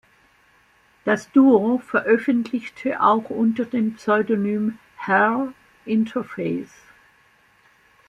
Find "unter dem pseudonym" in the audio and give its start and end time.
3.29-4.79